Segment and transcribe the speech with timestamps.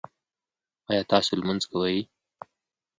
[0.89, 1.97] ایا تاسو لمونځ کوئ؟